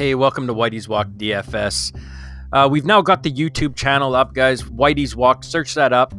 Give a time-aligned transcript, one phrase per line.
[0.00, 1.94] Hey, welcome to Whitey's Walk DFS.
[2.54, 4.62] Uh, we've now got the YouTube channel up, guys.
[4.62, 6.14] Whitey's Walk, search that up.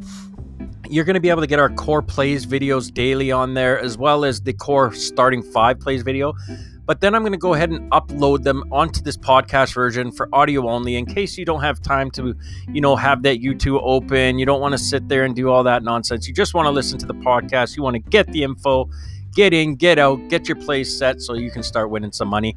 [0.87, 3.97] You're going to be able to get our core plays videos daily on there, as
[3.97, 6.35] well as the core starting five plays video.
[6.85, 10.29] But then I'm going to go ahead and upload them onto this podcast version for
[10.31, 12.35] audio only in case you don't have time to,
[12.67, 14.37] you know, have that YouTube open.
[14.37, 16.27] You don't want to sit there and do all that nonsense.
[16.27, 17.75] You just want to listen to the podcast.
[17.75, 18.91] You want to get the info,
[19.33, 22.55] get in, get out, get your plays set so you can start winning some money.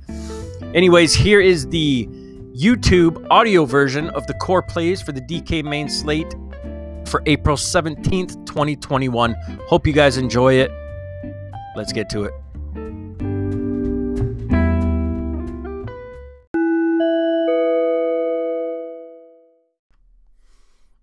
[0.75, 2.09] Anyways, here is the
[2.53, 6.35] YouTube audio version of the core plays for the DK main slate
[7.07, 9.37] for April 17th, 2021.
[9.69, 10.73] Hope you guys enjoy it.
[11.77, 12.33] Let's get to it.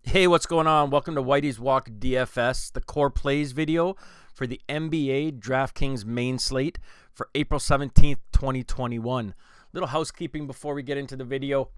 [0.03, 0.89] Hey, what's going on?
[0.89, 3.95] Welcome to Whitey's Walk DFS, the core plays video
[4.33, 6.77] for the NBA DraftKings main slate
[7.13, 9.33] for April 17th, 2021.
[9.73, 11.69] Little housekeeping before we get into the video.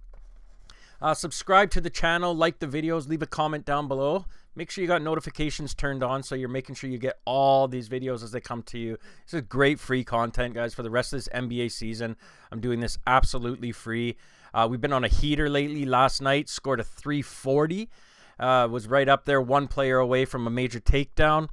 [1.01, 4.25] Uh, subscribe to the channel, like the videos, leave a comment down below.
[4.55, 7.89] Make sure you got notifications turned on so you're making sure you get all these
[7.89, 8.97] videos as they come to you.
[9.25, 12.15] This is great free content, guys, for the rest of this NBA season.
[12.51, 14.15] I'm doing this absolutely free.
[14.53, 15.85] Uh, we've been on a heater lately.
[15.85, 17.89] Last night, scored a 340.
[18.39, 21.49] Uh, was right up there, one player away from a major takedown.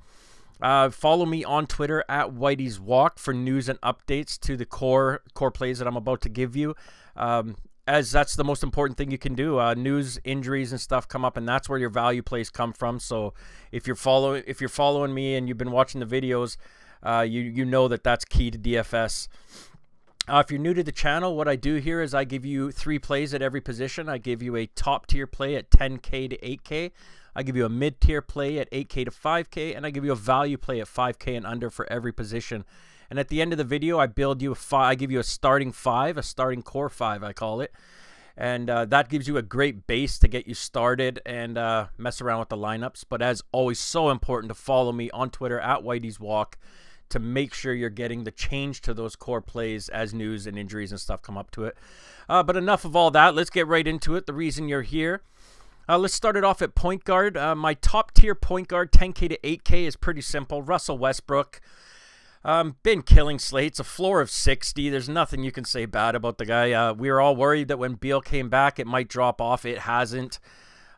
[0.62, 5.22] Uh, follow me on Twitter at Whitey's Walk for news and updates to the core
[5.34, 6.74] core plays that I'm about to give you.
[7.16, 9.58] Um, as that's the most important thing you can do.
[9.58, 13.00] Uh, news, injuries, and stuff come up, and that's where your value plays come from.
[13.00, 13.34] So
[13.72, 16.56] if you're following if you're following me and you've been watching the videos,
[17.02, 19.28] uh, you you know that that's key to DFS.
[20.28, 22.70] Uh, if you're new to the channel, what I do here is I give you
[22.70, 24.08] three plays at every position.
[24.08, 26.92] I give you a top tier play at 10K to 8K.
[27.34, 30.12] I give you a mid tier play at 8K to 5K, and I give you
[30.12, 32.64] a value play at 5K and under for every position.
[33.10, 34.90] And at the end of the video, I build you a five.
[34.90, 37.72] I give you a starting five, a starting core five, I call it,
[38.36, 42.20] and uh, that gives you a great base to get you started and uh, mess
[42.20, 43.04] around with the lineups.
[43.08, 46.56] But as always, so important to follow me on Twitter at Whitey's Walk
[47.10, 50.92] to make sure you're getting the change to those core plays as news and injuries
[50.92, 51.76] and stuff come up to it.
[52.28, 53.34] Uh, but enough of all that.
[53.34, 54.26] Let's get right into it.
[54.26, 55.22] The reason you're here.
[55.90, 57.36] Uh, let's start it off at point guard.
[57.36, 60.62] Uh, my top tier point guard, 10K to 8K, is pretty simple.
[60.62, 61.60] Russell Westbrook.
[62.44, 64.88] Um, been killing slates, a floor of 60.
[64.88, 66.70] There's nothing you can say bad about the guy.
[66.70, 69.66] Uh, we were all worried that when Beal came back, it might drop off.
[69.66, 70.38] It hasn't.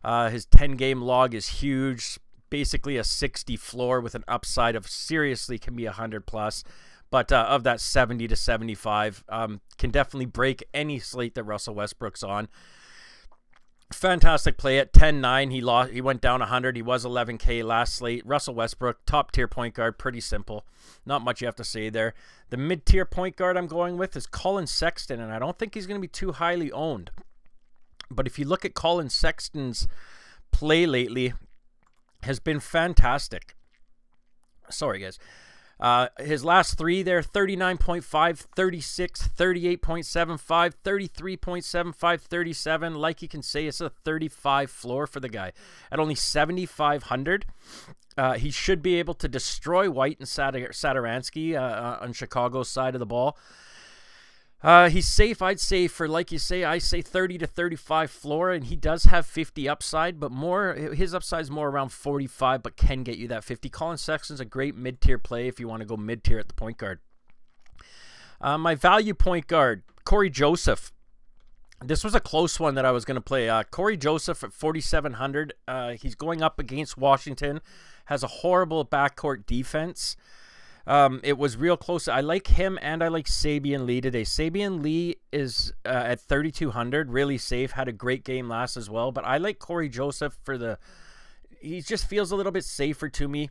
[0.05, 2.19] Uh, his 10 game log is huge.
[2.51, 6.65] Basically, a 60 floor with an upside of seriously can be 100 plus.
[7.11, 11.75] But uh, of that 70 to 75, um, can definitely break any slate that Russell
[11.75, 12.49] Westbrook's on
[13.93, 18.25] fantastic play at 10-9 he lost he went down 100 he was 11k last slate.
[18.27, 20.65] Russell westbrook top tier point guard pretty simple.
[21.07, 22.15] Not much you have to say there.
[22.51, 25.75] The mid tier point guard i'm going with is collin sexton and i don't think
[25.75, 27.11] he's going to be too highly owned.
[28.11, 29.89] But if you look at collin sexton's
[30.51, 31.35] play lately
[32.23, 33.57] has been fantastic.
[34.71, 35.19] Sorry guys
[35.83, 42.95] uh, his last three there 39.5, 36, 38.75, 33.75, 37.
[42.95, 45.51] Like you can say, it's a 35 floor for the guy.
[45.91, 47.47] At only 7,500,
[48.17, 52.95] uh, he should be able to destroy White and Satoransky uh, uh, on Chicago's side
[52.95, 53.37] of the ball.
[54.63, 58.53] Uh, he's safe, I'd say, for like you say, I say 30 to 35 floor,
[58.53, 62.77] and he does have 50 upside, but more his upside is more around 45, but
[62.77, 63.69] can get you that 50.
[63.69, 66.47] Collin Sexton's a great mid tier play if you want to go mid tier at
[66.47, 67.01] the point guard.
[68.41, 70.93] Uh, my value point guard, Cory Joseph.
[71.85, 73.49] This was a close one that I was going to play.
[73.49, 75.55] Uh, Cory Joseph at 4,700.
[75.67, 77.61] Uh, he's going up against Washington,
[78.05, 80.17] has a horrible backcourt defense.
[80.87, 82.09] Um, it was real close.
[82.09, 84.23] I like him and I like Saben Lee today.
[84.23, 87.73] Saben Lee is uh, at 3,200, really safe.
[87.73, 89.13] Had a great game last as well.
[89.13, 90.79] But I like Cory Joseph for the.
[91.61, 93.51] He just feels a little bit safer to me.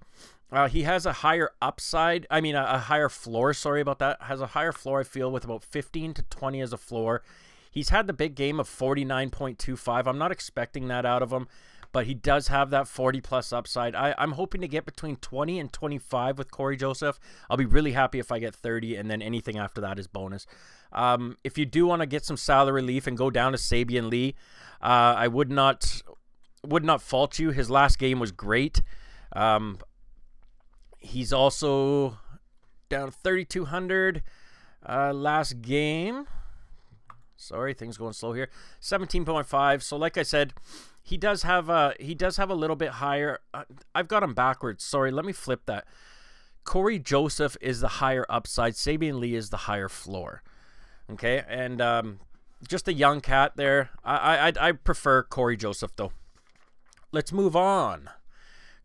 [0.52, 2.28] Uh, he has a higher upside.
[2.30, 3.54] I mean, a, a higher floor.
[3.54, 4.24] Sorry about that.
[4.24, 5.00] Has a higher floor.
[5.00, 7.24] I feel with about 15 to 20 as a floor.
[7.72, 10.06] He's had the big game of 49.25.
[10.06, 11.48] I'm not expecting that out of him
[11.92, 13.96] but he does have that 40 plus upside.
[13.96, 17.20] I, I'm hoping to get between 20 and 25 with Cory Joseph.
[17.50, 20.46] I'll be really happy if I get 30, and then anything after that is bonus.
[20.92, 24.10] Um, if you do want to get some salary relief and go down to Saben
[24.10, 24.36] Lee,
[24.82, 26.02] uh, I would not
[26.66, 27.52] would not fault you.
[27.52, 28.82] His last game was great.
[29.34, 29.80] Um,
[31.00, 32.20] he's also
[32.90, 34.22] down 3,200
[34.88, 36.28] uh, last game.
[37.36, 38.50] Sorry, things going slow here.
[38.82, 39.82] 17.5.
[39.82, 40.54] So, like I said,
[41.04, 43.40] he does have a he does have a little bit higher.
[43.54, 43.64] Uh,
[43.94, 44.84] I've got him backwards.
[44.84, 45.86] Sorry, let me flip that.
[46.64, 48.74] Cory Joseph is the higher upside.
[48.74, 50.44] Saben Lee is the higher floor.
[51.12, 52.20] Okay, and um,
[52.68, 53.90] just a young cat there.
[54.04, 56.12] I, I, I prefer Cory Joseph, though.
[57.12, 58.10] Let's move on.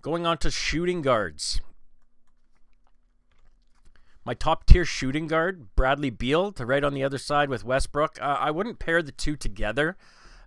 [0.03, 1.61] Going on to shooting guards.
[4.25, 8.19] My top tier shooting guard, Bradley Beal, to right on the other side with Westbrook.
[8.21, 9.97] Uh, I wouldn't pair the two together.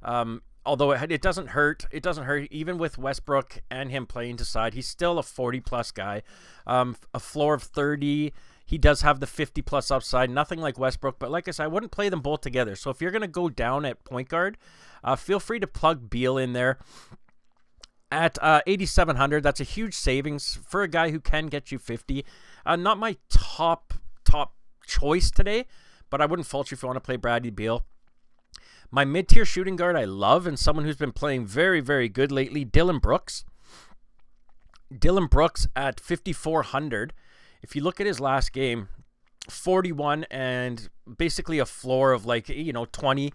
[0.04, 1.86] Um, although it, it, doesn't hurt.
[1.92, 4.74] It doesn't hurt even with Westbrook and him playing to side.
[4.74, 6.24] He's still a 40 plus guy.
[6.68, 8.34] Um, a floor of 30.
[8.66, 10.30] He does have the 50 plus upside.
[10.30, 12.76] Nothing like Westbrook, but like I said, I wouldn't play them both together.
[12.76, 14.58] So if you're going to go down at point guard,
[15.04, 16.78] uh, feel free to plug Beal in there.
[18.12, 22.26] At uh, 8,700, that's a huge savings for a guy who can get you 50.
[22.66, 25.66] Uh, not my top top choice today,
[26.10, 27.86] but I wouldn't fault you if you want to play Bradley Beal.
[28.92, 32.32] My mid tier shooting guard I love, and someone who's been playing very, very good
[32.32, 33.46] lately, Dillon Brooks.
[34.98, 37.14] Dillon Brooks at 5,400.
[37.62, 38.88] If you look at his last game,
[39.48, 43.32] 41 and basically a floor of like, you know, 20.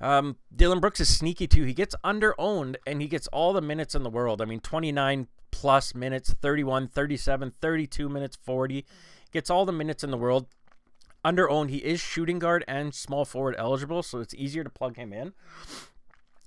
[0.00, 1.64] Um, Dillon Brooks is sneaky too.
[1.64, 4.42] He gets under owned and he gets all the minutes in the world.
[4.42, 8.84] I mean, 29 plus minutes, 31, 37, 32 minutes, 40.
[9.30, 10.48] Gets all the minutes in the world.
[11.24, 14.96] Under owned, he is shooting guard and small forward eligible, so it's easier to plug
[14.96, 15.32] him in.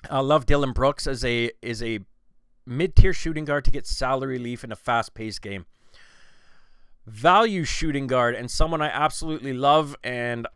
[0.10, 2.00] I love Dillon Brooks as a is a
[2.66, 5.66] mid tier shooting guard to get salary relief in a fast paced game.
[7.06, 10.48] Value shooting guard and someone I absolutely love and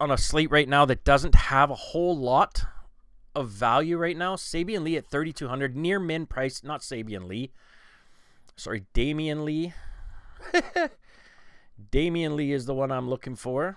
[0.00, 2.64] on a slate right now that doesn't have a whole lot
[3.34, 4.36] of value right now.
[4.36, 6.62] Saben Lee at 3,200, near min price.
[6.62, 7.52] Not Saben Lee.
[8.56, 9.74] Sorry, Damion Lee.
[11.80, 13.76] Damion Lee is the one I'm looking for.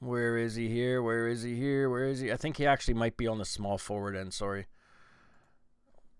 [0.00, 1.02] Where is he here?
[1.02, 1.88] Where is he here?
[1.88, 2.30] Where is he?
[2.30, 4.34] I think he actually might be on the small forward end.
[4.34, 4.66] Sorry.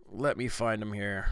[0.08, 1.28] Let me find him here.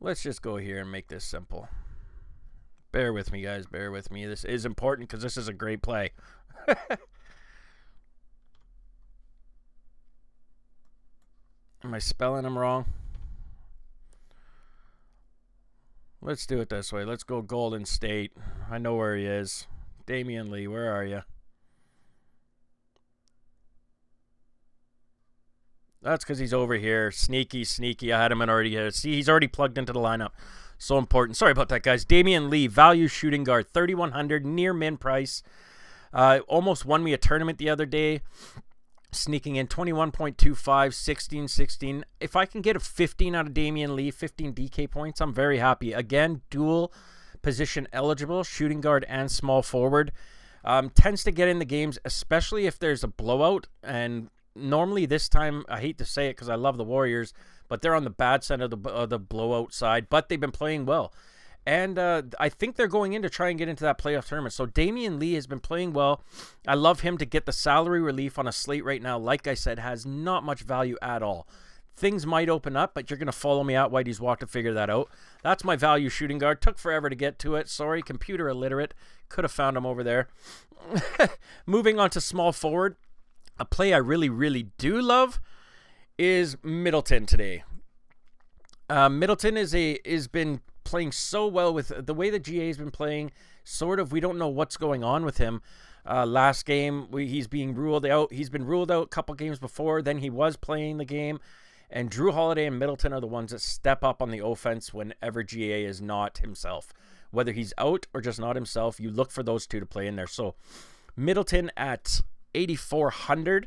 [0.00, 1.68] Let's just go here and make this simple.
[2.90, 3.66] Bear with me, guys.
[3.66, 4.26] Bear with me.
[4.26, 6.10] This is important because this is a great play.
[11.82, 12.86] Am I spelling him wrong?
[16.22, 17.04] Let's do it this way.
[17.04, 18.32] Let's go Golden State.
[18.70, 19.66] I know where he is.
[20.06, 21.22] Damion Lee, where are you?
[26.02, 27.10] That's because he's over here.
[27.10, 28.12] Sneaky, sneaky.
[28.12, 28.90] I had him in already here.
[28.90, 30.30] See, he's already plugged into the lineup.
[30.78, 31.36] So important.
[31.36, 32.04] Sorry about that, guys.
[32.04, 35.42] Damion Lee, value shooting guard, 3,100, near min price.
[36.12, 38.22] Uh, almost won me a tournament the other day.
[39.12, 42.04] Sneaking in 21.25, 16, 16.
[42.20, 45.58] If I can get a 15 out of Damion Lee, 15 DK points, I'm very
[45.58, 45.92] happy.
[45.92, 46.92] Again, dual
[47.42, 50.12] position eligible, shooting guard and small forward.
[50.64, 53.66] Um, tends to get in the games, especially if there's a blowout.
[53.82, 57.32] And normally this time, I hate to say it because I love the Warriors,
[57.68, 60.86] but they're on the bad side of the, the blowout side, but they've been playing
[60.86, 61.12] well.
[61.66, 64.54] And uh, I think they're going in to try and get into that playoff tournament.
[64.54, 66.22] So Damion Lee has been playing well.
[66.66, 69.18] I love him to get the salary relief on a slate right now.
[69.18, 71.46] Like I said, has not much value at all.
[71.96, 74.72] Things might open up, but you're going to follow me out Whitey's Walk to figure
[74.72, 75.10] that out.
[75.42, 76.62] That's my value shooting guard.
[76.62, 77.68] Took forever to get to it.
[77.68, 78.94] Sorry, computer illiterate.
[79.28, 80.28] Could have found him over there.
[81.66, 82.96] Moving on to small forward.
[83.58, 85.40] A play I really, really do love
[86.16, 87.64] is Middleton today.
[88.88, 92.76] Uh, Middleton is a is been playing so well with the way the GA has
[92.76, 93.30] been playing.
[93.62, 95.62] Sort of, we don't know what's going on with him.
[96.08, 98.32] Uh, last game, we, he's being ruled out.
[98.32, 100.02] He's been ruled out a couple games before.
[100.02, 101.38] Then he was playing the game.
[101.90, 105.42] And Jrue Holiday and Middleton are the ones that step up on the offense whenever
[105.42, 106.92] GA is not himself.
[107.30, 110.16] Whether he's out or just not himself, you look for those two to play in
[110.16, 110.26] there.
[110.26, 110.54] So
[111.16, 112.22] Middleton at
[112.54, 113.66] 8,400.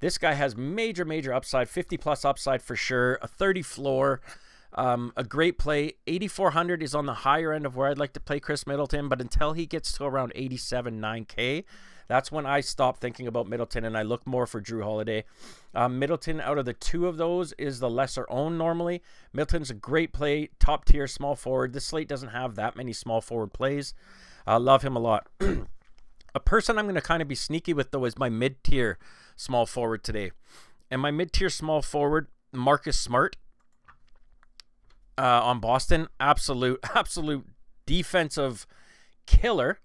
[0.00, 4.20] This guy has major, major upside, 50 plus upside for sure, a 30 floor.
[4.74, 5.94] Um, a great play.
[6.06, 9.20] 8,400 is on the higher end of where I'd like to play Khris Middleton, but
[9.20, 11.64] until he gets to around 87, 9K,
[12.08, 15.24] that's when I stop thinking about Middleton and I look more for Jrue Holiday.
[15.74, 19.02] Um, Middleton, out of the two of those, is the lesser owned normally.
[19.32, 21.72] Middleton's a great play, top tier small forward.
[21.72, 23.94] This slate doesn't have that many small forward plays.
[24.46, 25.28] I uh, love him a lot.
[26.34, 28.98] a person I'm going to kind of be sneaky with, though, is my mid tier
[29.36, 30.32] small forward today.
[30.90, 33.36] And my mid tier small forward, Marcus Smart
[35.22, 36.08] uh, on Boston.
[36.18, 37.46] Absolute, absolute
[37.86, 38.66] defensive
[39.24, 39.78] killer.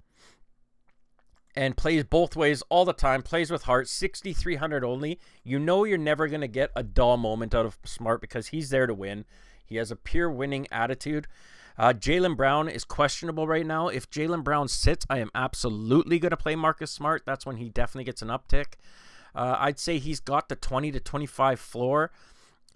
[1.56, 3.24] And plays both ways all the time.
[3.24, 3.88] Plays with heart.
[3.88, 5.20] 6,300 only.
[5.44, 8.70] You know you're never going to get a dull moment out of Smart because he's
[8.70, 9.26] there to win.
[9.66, 11.28] He has a pure winning attitude.
[11.76, 13.88] Uh, Jaylen Brown is questionable right now.
[13.88, 17.24] If Jaylen Brown sits, I am absolutely going to play Marcus Smart.
[17.26, 18.74] That's when he definitely gets an uptick.
[19.36, 22.12] Uh, I'd say he's got the 20 to 25 floor.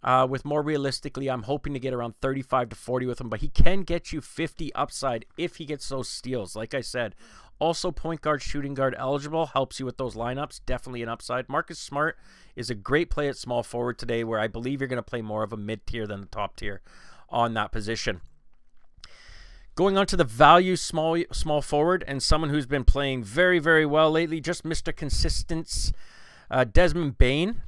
[0.04, 3.42] Uh, with more realistically, I'm hoping to get around 35 to 40 with him, but
[3.42, 6.56] he can get you 50 upside if he gets those steals.
[6.56, 7.16] Like I said,
[7.60, 10.62] also point guard, shooting guard eligible helps you with those lineups.
[10.66, 11.48] Definitely an upside.
[11.48, 12.18] Marcus Smart
[12.56, 15.22] is a great play at small forward today, where I believe you're going to play
[15.22, 16.82] more of a mid tier than the top tier
[17.30, 18.22] on that position.
[19.76, 23.86] Going on to the value small small forward and someone who's been playing very very
[23.86, 24.94] well lately, just Mr.
[24.94, 25.94] Consistence,
[26.50, 27.62] uh, Desmond Bane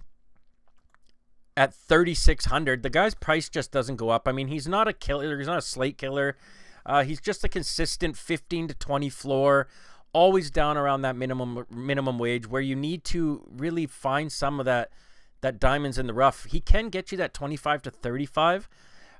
[1.56, 4.28] at 3600 the guy's price just doesn't go up.
[4.28, 6.38] I mean he's not a killer he's not a slate killer.
[6.86, 9.68] Uh, he's just a consistent 15 to 20 floor
[10.12, 14.66] always down around that minimum minimum wage where you need to really find some of
[14.66, 14.90] that
[15.42, 16.46] that diamonds in the rough.
[16.46, 18.70] He can get you that 25 to 35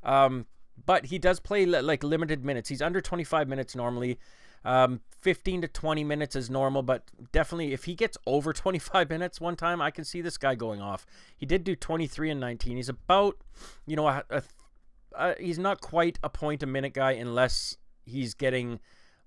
[0.04, 0.46] um,
[0.86, 2.70] but he does play like limited minutes.
[2.70, 4.20] He's under 25 minutes normally
[4.66, 9.40] um, 15 to 20 minutes is normal, but definitely if he gets over 25 minutes
[9.40, 11.06] one time, I can see this guy going off.
[11.38, 12.78] He did do 23 and 19.
[12.78, 13.38] He's about,
[13.86, 14.44] you know, a, a,
[15.16, 18.80] a, he's not quite a point a minute guy unless he's getting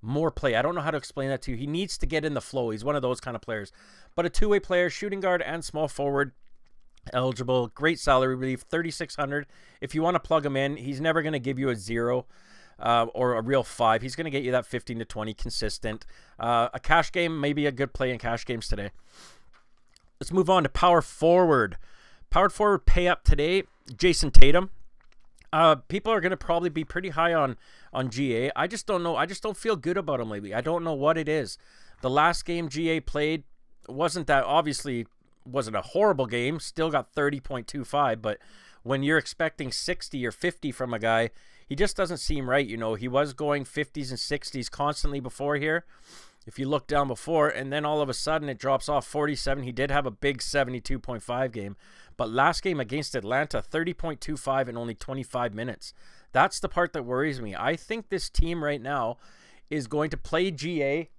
[0.02, 0.54] more play.
[0.54, 1.56] I don't know how to explain that to you.
[1.56, 2.70] He needs to get in the flow.
[2.70, 3.72] He's one of those kind of players.
[4.14, 6.32] But a two-way player, shooting guard and small forward,
[7.12, 9.46] eligible, great salary relief, 3600.
[9.80, 12.26] If you want to plug him in, he's never going to give you a zero
[12.78, 14.02] uh, or a real five.
[14.02, 16.06] He's going to get you that 15 to 20 consistent.
[16.38, 18.90] Uh, a cash game, maybe a good play in cash games today.
[20.20, 21.76] Let's move on to power forward.
[22.30, 23.64] Power forward pay up today.
[23.94, 24.70] Jayson Tatum.
[25.52, 27.56] Uh, people are going to probably be pretty high on
[27.92, 28.50] on GA.
[28.56, 29.16] I just don't know.
[29.16, 30.52] I just don't feel good about him lately.
[30.52, 31.56] I don't know what it is.
[32.02, 33.44] The last game GA played
[33.88, 35.06] wasn't that obviously
[35.46, 36.60] wasn't a horrible game.
[36.60, 38.38] Still got 30.25, but
[38.86, 41.30] when you're expecting 60 or 50 from a guy
[41.66, 42.66] he just doesn't seem right.
[42.66, 45.84] You know, he was going 50s and 60s constantly before here.
[46.46, 49.64] If you look down before, and then all of a sudden it drops off 47.
[49.64, 51.76] He did have a big 72.5 game,
[52.16, 55.92] but last game against Atlanta, 30.25 in only 25 minutes.
[56.30, 57.56] That's the part that worries me.
[57.56, 59.16] I think this team right now
[59.70, 61.10] is going to play GA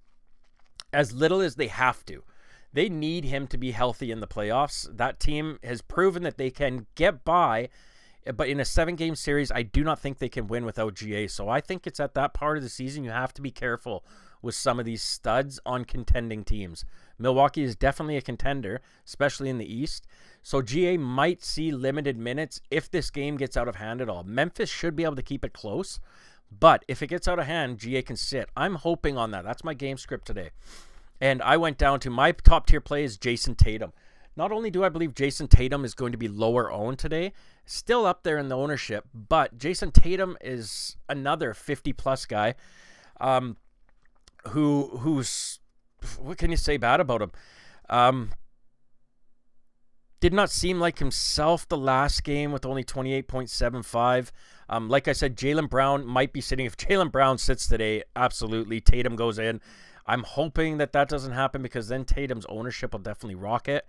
[0.94, 2.24] as little as they have to.
[2.78, 4.88] They need him to be healthy in the playoffs.
[4.96, 7.70] That team has proven that they can get by
[8.24, 10.94] eh, but in a seven game series, I do not think they can win without
[10.94, 11.26] GA.
[11.26, 14.04] So I think it's at that part of the season you have to be careful
[14.42, 16.84] with some of these studs on contending teams.
[17.18, 20.06] Milwaukee is definitely a contender, especially in the East.
[20.44, 24.22] So GA might see limited minutes if this game gets out of hand at all.
[24.22, 25.98] Memphis should be able to keep it close,
[26.56, 28.48] but if it gets out of hand, GA can sit.
[28.56, 29.42] I'm hoping on that.
[29.42, 30.50] That's my game script today.
[31.20, 33.92] And I went down to my top tier play is Jayson Tatum.
[34.36, 37.32] Not only do I believe Jayson Tatum is going to be lower owned today,
[37.66, 42.54] still up there in the ownership, but Jayson Tatum is another 50 plus guy
[43.20, 43.56] um,
[44.48, 45.60] who who's
[46.18, 47.32] what can you say bad about him?
[47.90, 48.32] Um,
[50.20, 54.30] did not seem like himself the last game with only 28.75.
[54.68, 56.66] Um, like I said, Jaylen Brown might be sitting.
[56.66, 58.80] If Jaylen Brown sits today, absolutely.
[58.80, 59.60] Tatum goes in.
[60.08, 63.86] I'm hoping that that doesn't happen because then Tatum's ownership will definitely rocket.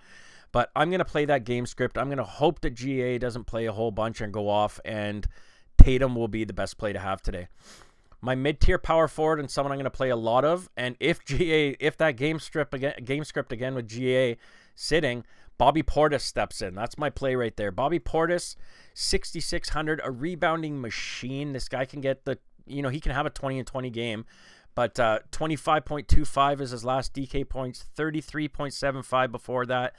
[0.52, 1.98] But I'm going to play that game script.
[1.98, 5.26] I'm going to hope that GA doesn't play a whole bunch and go off, and
[5.78, 7.48] Tatum will be the best play to have today.
[8.22, 11.24] My mid-tier power forward and someone I'm going to play a lot of, and if
[11.26, 14.38] GA, if that game strip again, game script again with GA
[14.76, 15.24] sitting,
[15.58, 16.74] Bobby Portis steps in.
[16.74, 17.72] That's my play right there.
[17.72, 18.56] Bobby Portis,
[18.94, 21.54] 6,600, a rebounding machine.
[21.54, 24.26] This guy can get the, you know, he can have a 20 and 20 game.
[24.76, 29.96] But uh, 25.25 is his last DK points, 33.75 before that.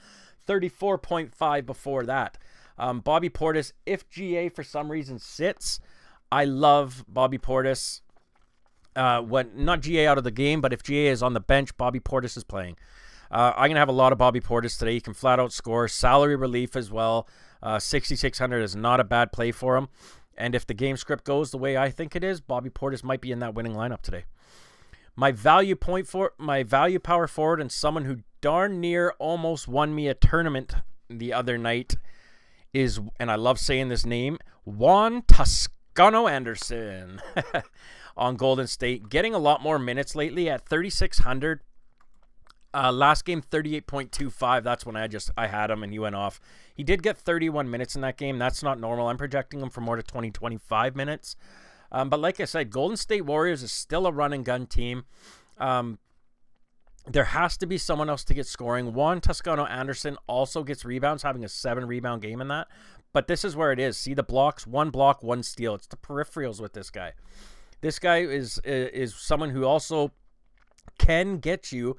[0.47, 2.37] 34.5 before that.
[2.77, 5.79] Um, Bobby Portis, if GA for some reason sits,
[6.31, 8.01] I love Bobby Portis.
[8.95, 11.77] Uh, when not GA out of the game, but if GA is on the bench,
[11.77, 12.75] Bobby Portis is playing.
[13.29, 14.93] Uh, I'm gonna have a lot of Bobby Portis today.
[14.93, 17.27] He can flat out score, salary relief as well.
[17.63, 19.87] Uh, 6,600 is not a bad play for him.
[20.37, 23.21] And if the game script goes the way I think it is, Bobby Portis might
[23.21, 24.25] be in that winning lineup today.
[25.15, 29.93] My value point for my value power forward and someone who darn near almost won
[29.93, 30.73] me a tournament
[31.09, 31.95] the other night
[32.73, 37.21] is, and I love saying this name, Juan Toscano Anderson
[38.17, 39.09] on Golden State.
[39.09, 41.61] Getting a lot more minutes lately at 3,600.
[42.73, 46.39] Uh, last game 38.25 that's when i just i had him and he went off
[46.73, 49.81] he did get 31 minutes in that game that's not normal i'm projecting him for
[49.81, 51.35] more to 20 25 minutes
[51.91, 55.03] um, but like i said golden state warriors is still a run and gun team
[55.57, 55.99] um,
[57.07, 58.93] there has to be someone else to get scoring.
[58.93, 62.67] Juan Toscano Anderson also gets rebounds, having a seven rebound game in that.
[63.13, 63.97] But this is where it is.
[63.97, 65.75] See the blocks, one block, one steal.
[65.75, 67.13] It's the peripherals with this guy.
[67.81, 70.11] This guy is is someone who also
[70.99, 71.97] can get you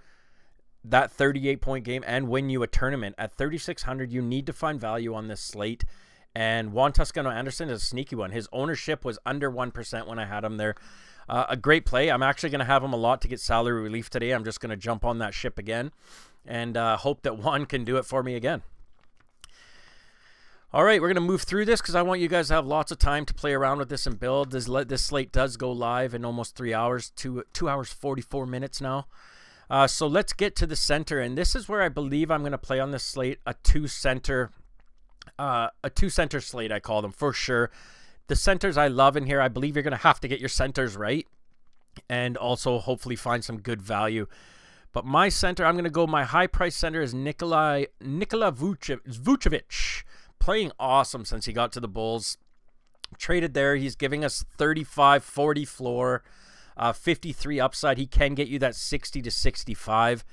[0.85, 4.81] that 38 point game and win you a tournament at 3600 you need to find
[4.81, 5.85] value on this slate
[6.35, 8.31] And Juan Toscano Anderson is a sneaky one.
[8.31, 10.75] His ownership was under 1% when I had him there.
[11.29, 12.11] Uh, a great play.
[12.11, 14.31] I'm actually going to have him a lot to get salary relief today.
[14.33, 15.93] I'm just going to jump on that ship again
[16.47, 18.63] and uh, hope that Juan can do it for me again.
[20.75, 22.67] All right, we're going to move through this because I want you guys to have
[22.67, 24.53] lots of time to play around with this and build.
[24.53, 28.81] This, this slate does go live in almost three hours, two, two hours, 44 minutes
[28.81, 29.07] now.
[29.73, 31.19] Uh, so let's get to the center.
[31.19, 33.89] And this is where I believe I'm going to play on this slate a two
[33.89, 34.51] center,
[35.39, 37.71] uh, a two center slate, I call them for sure.
[38.27, 40.51] The centers I love in here, I believe you're going to have to get your
[40.51, 41.27] centers right
[42.11, 44.27] and also hopefully find some good value.
[44.93, 50.03] But my center, I'm going to go, my high price center is Nikolai, Nikola Vucevic
[50.39, 52.37] playing awesome since he got to the Bulls.
[53.17, 53.77] Traded there.
[53.77, 56.23] He's giving us 35 40 floor,
[56.77, 57.99] uh, 53 upside.
[57.99, 60.25] He can get you that 60 to 65.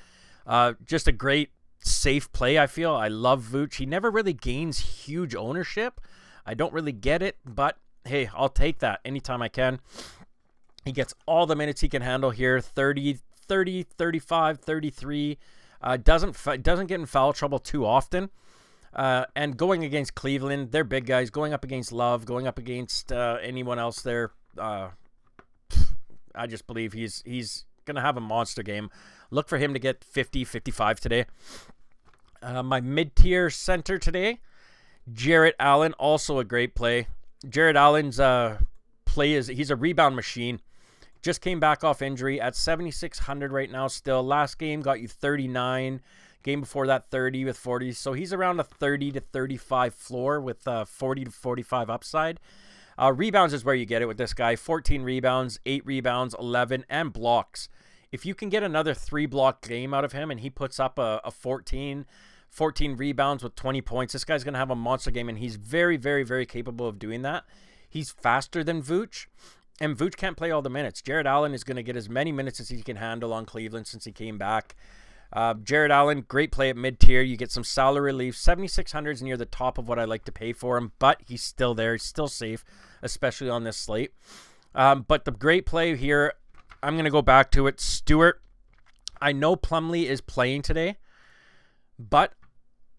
[0.45, 2.93] Uh, just a great safe play, I feel.
[2.93, 3.75] I love Vooch.
[3.75, 6.01] He never really gains huge ownership.
[6.45, 9.79] I don't really get it, but hey, I'll take that anytime I can.
[10.85, 15.37] He gets all the minutes he can handle here 30, 30, 35, 33.
[15.81, 18.29] Uh, doesn't doesn't get in foul trouble too often.
[18.93, 21.29] Uh, and going against Cleveland, they're big guys.
[21.29, 24.89] Going up against Love, going up against uh, anyone else there, uh,
[26.35, 28.89] I just believe he's he's gonna have a monster game.
[29.31, 31.25] Look for him to get 50, 55 today.
[32.41, 34.39] Uh, my mid-tier center today,
[35.11, 37.07] Jarrett Allen, also a great play.
[37.47, 38.59] Jarrett Allen's uh,
[39.05, 40.61] play is he's a rebound machine.
[41.21, 43.87] Just came back off injury at 7,600 right now.
[43.87, 46.01] Still, last game got you 39.
[46.43, 47.91] Game before that, 30 with 40.
[47.91, 52.39] So he's around a 30 to 35 floor with uh, 40 to 45 upside.
[52.99, 56.85] Uh, rebounds is where you get it with this guy 14 rebounds, 8 rebounds, 11,
[56.89, 57.69] and blocks.
[58.11, 60.99] If you can get another three block game out of him and he puts up
[60.99, 62.05] a, a 14,
[62.49, 65.55] 14 rebounds with 20 points, this guy's going to have a monster game, and he's
[65.55, 67.45] very, very, very capable of doing that.
[67.89, 69.27] He's faster than Vooch,
[69.79, 71.01] and Vooch can't play all the minutes.
[71.01, 73.87] Jarrett Allen is going to get as many minutes as he can handle on Cleveland
[73.87, 74.75] since he came back.
[75.31, 77.21] Uh, Jarrett Allen, great play at mid tier.
[77.21, 78.35] You get some salary relief.
[78.35, 81.43] 7,600 is near the top of what I like to pay for him, but he's
[81.43, 81.93] still there.
[81.93, 82.65] He's still safe,
[83.01, 84.13] especially on this slate.
[84.73, 86.33] Um, but the great play here,
[86.81, 87.79] I'm going to go back to it.
[87.79, 88.41] Stewart,
[89.21, 90.97] I know Plumlee is playing today,
[91.97, 92.33] but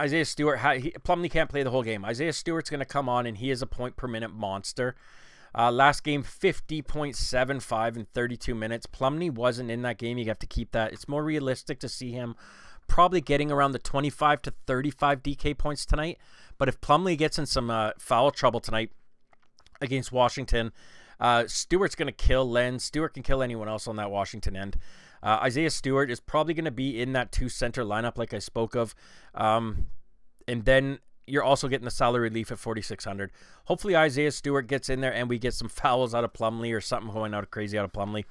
[0.00, 2.04] Isaiah Stewart, he, Plumlee can't play the whole game.
[2.04, 4.94] Isaiah Stewart's going to come on, and he is a point per minute monster.
[5.56, 8.86] Uh, last game, 50.75 in 32 minutes.
[8.86, 10.18] Plumlee wasn't in that game.
[10.18, 10.92] You have to keep that.
[10.92, 12.36] It's more realistic to see him
[12.90, 16.18] probably getting around the 25 to 35 DK points tonight.
[16.58, 18.90] But if Plumlee gets in some uh, foul trouble tonight
[19.80, 20.72] against Washington,
[21.18, 22.78] uh, Stewart's going to kill Len.
[22.78, 24.76] Stewart can kill anyone else on that Washington end.
[25.22, 28.38] Uh, Isaiah Stewart is probably going to be in that two center lineup, like I
[28.38, 28.94] spoke of.
[29.34, 29.86] Um,
[30.48, 30.98] and then
[31.30, 33.30] you're also getting the salary relief at 4600
[33.64, 36.80] hopefully isaiah stewart gets in there and we get some fouls out of plumlee or
[36.80, 38.24] something going out of crazy out of plumlee.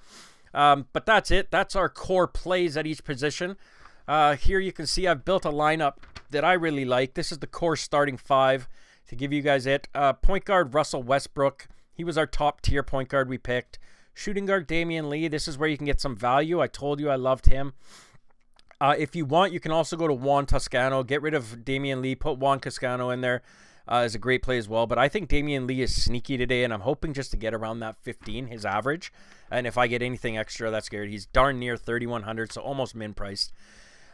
[0.54, 1.52] Um, but that's it.
[1.52, 3.56] That's our core plays at each position.
[4.08, 5.98] Uh, here you can see i've built a lineup
[6.32, 7.14] that i really like.
[7.14, 8.68] This is the core starting five
[9.08, 9.88] to give you guys it.
[9.94, 11.68] Uh, point guard russell westbrook.
[11.94, 13.78] He was our top tier point guard we picked.
[14.14, 15.28] Shooting guard damion lee.
[15.28, 16.60] This is where you can get some value.
[16.60, 17.74] I told you i loved him
[18.82, 21.04] uh, if you want, you can also go to Juan Toscano.
[21.04, 22.16] Get rid of Damion Lee.
[22.16, 23.42] Put Juan Toscano in there.
[23.92, 24.86] Uh, is a great play as well.
[24.86, 27.80] But I think Damion Lee is sneaky today, and I'm hoping just to get around
[27.80, 29.12] that 15, his average.
[29.50, 31.10] And if I get anything extra, that's good.
[31.10, 33.52] He's darn near 3,100, so almost min priced.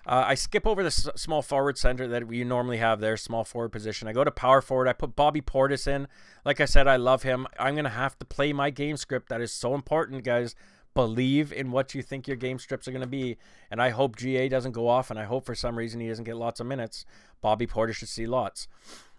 [0.07, 3.43] Uh, I skip over the s- small forward center that we normally have there, small
[3.43, 4.07] forward position.
[4.07, 4.87] I go to power forward.
[4.87, 6.07] I put Bobby Portis in.
[6.45, 7.45] Like I said, I love him.
[7.59, 9.27] I'm going to have to play my game script.
[9.29, 10.55] That is so important, guys
[10.95, 13.37] believe in what you think your game strips are going to be.
[13.69, 16.23] And I hope GA doesn't go off, and I hope for some reason he doesn't
[16.23, 17.05] get lots of minutes.
[17.41, 18.67] Bobby Porter should see lots.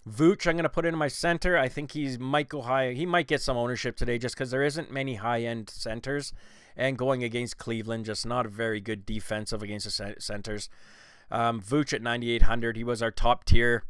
[0.09, 1.57] Vooch, I'm going to put in my center.
[1.57, 2.93] I think he might go high.
[2.93, 6.33] He might get some ownership today just because there isn't many high end centers.
[6.77, 10.69] And going against Cleveland, just not a very good defensive against the centers.
[11.31, 12.77] Um, Vooch at 9,800.
[12.77, 13.85] He was our top tier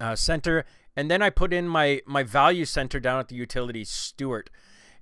[0.00, 0.64] uh, center.
[0.96, 4.48] And then I put in my, my value center down at the utility, Stewart.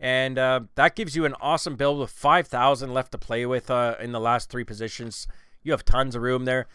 [0.04, 3.94] And uh, that gives you an awesome build with 5,000 left to play with uh,
[3.98, 5.26] in the last three positions.
[5.62, 6.66] You have tons of room there.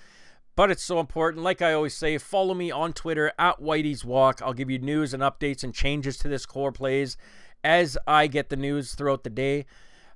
[0.55, 1.43] But it's so important.
[1.43, 4.41] Like I always say, follow me on Twitter at Whitey's Walk.
[4.41, 7.17] I'll give you news and updates and changes to this core plays
[7.63, 9.67] as I get the news throughout the day.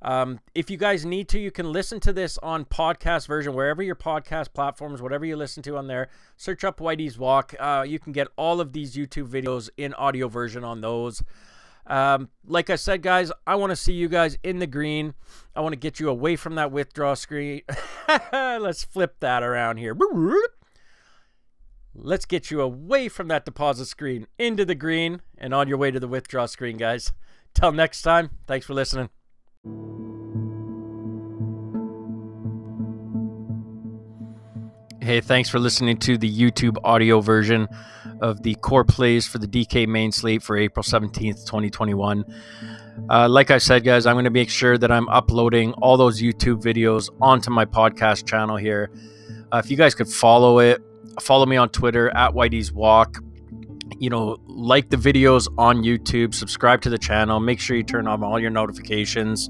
[0.02, 3.84] Um, if you guys need to, you can listen to this on podcast version, wherever
[3.84, 6.10] your podcast platforms, whatever you listen to on there.
[6.36, 7.54] Search up Whitey's Walk.
[7.60, 11.22] Uh, you can get all of these YouTube videos in audio version on those.
[11.86, 15.14] Um, like I said, guys, I want to see you guys in the green.
[15.56, 17.62] I want to get you away from that withdraw screen.
[18.32, 19.96] Let's flip that around here.
[21.96, 25.92] Let's get you away from that deposit screen into the green and on your way
[25.92, 27.12] to the withdraw screen, guys.
[27.54, 29.10] Till next time, thanks for listening.
[35.04, 37.68] Hey, thanks for listening to the YouTube audio version
[38.22, 42.24] of the core plays for the DK main slate for April 17th, 2021.
[43.10, 46.22] Uh, like I said, guys, I'm going to make sure that I'm uploading all those
[46.22, 48.92] YouTube videos onto my podcast channel here.
[49.52, 50.82] Uh, if you guys could follow it,
[51.20, 53.18] follow me on Twitter at Whitey's Walk.
[54.00, 58.08] You know, like the videos on YouTube, subscribe to the channel, make sure you turn
[58.08, 59.50] on all your notifications.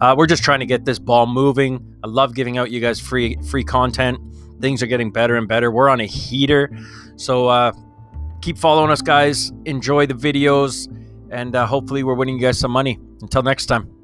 [0.00, 1.96] Uh, we're just trying to get this ball moving.
[2.02, 4.18] I love giving out you guys free free content.
[4.60, 5.70] Things are getting better and better.
[5.70, 6.70] We're on a heater,
[7.16, 7.72] so uh,
[8.40, 9.52] keep following us, guys.
[9.64, 10.88] Enjoy the videos,
[11.30, 12.98] and uh, hopefully, we're winning you guys some money.
[13.22, 13.99] Until next time.